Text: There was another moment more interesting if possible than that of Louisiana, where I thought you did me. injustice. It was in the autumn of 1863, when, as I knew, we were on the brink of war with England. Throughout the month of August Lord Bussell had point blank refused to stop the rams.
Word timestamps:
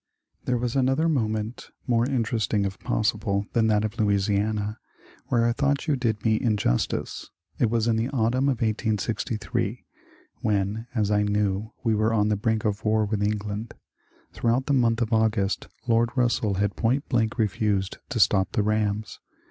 There 0.45 0.57
was 0.57 0.75
another 0.75 1.07
moment 1.07 1.69
more 1.85 2.07
interesting 2.07 2.65
if 2.65 2.79
possible 2.79 3.45
than 3.53 3.67
that 3.67 3.85
of 3.85 3.99
Louisiana, 3.99 4.79
where 5.27 5.45
I 5.45 5.53
thought 5.53 5.85
you 5.85 5.95
did 5.95 6.25
me. 6.25 6.41
injustice. 6.41 7.29
It 7.59 7.69
was 7.69 7.87
in 7.87 7.97
the 7.97 8.09
autumn 8.09 8.45
of 8.45 8.61
1863, 8.63 9.85
when, 10.41 10.87
as 10.95 11.11
I 11.11 11.21
knew, 11.21 11.71
we 11.83 11.93
were 11.93 12.13
on 12.15 12.29
the 12.29 12.35
brink 12.35 12.65
of 12.65 12.83
war 12.83 13.05
with 13.05 13.21
England. 13.21 13.75
Throughout 14.33 14.65
the 14.65 14.73
month 14.73 15.03
of 15.03 15.13
August 15.13 15.67
Lord 15.87 16.09
Bussell 16.15 16.55
had 16.57 16.75
point 16.75 17.07
blank 17.07 17.37
refused 17.37 17.99
to 18.09 18.19
stop 18.19 18.53
the 18.53 18.63
rams. 18.63 19.19